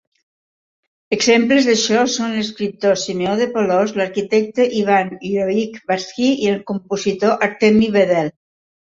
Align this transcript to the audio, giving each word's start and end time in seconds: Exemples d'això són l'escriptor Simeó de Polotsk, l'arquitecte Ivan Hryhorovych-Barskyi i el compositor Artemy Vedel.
Exemples 1.15 1.65
d'això 1.71 2.05
són 2.13 2.31
l'escriptor 2.37 2.97
Simeó 3.01 3.35
de 3.41 3.47
Polotsk, 3.57 3.99
l'arquitecte 4.01 4.65
Ivan 4.79 5.11
Hryhorovych-Barskyi 5.19 6.31
i 6.47 6.51
el 6.55 6.59
compositor 6.73 7.47
Artemy 7.51 7.91
Vedel. 7.99 8.33